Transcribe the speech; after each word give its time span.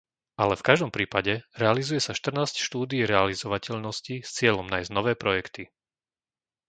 Ale 0.43 0.53
v 0.57 0.65
každom 0.69 0.89
prípade, 0.97 1.33
realizuje 1.63 2.01
sa 2.03 2.17
štrnásť 2.19 2.55
štúdií 2.67 3.01
realizovateľnosti 3.13 4.15
s 4.27 4.33
cieľom 4.37 4.65
nájsť 4.73 4.89
nové 4.97 5.13
projekty. 5.23 5.63